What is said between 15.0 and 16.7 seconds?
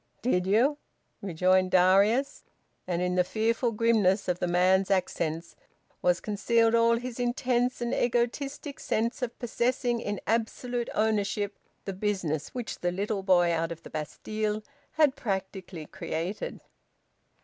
practically created.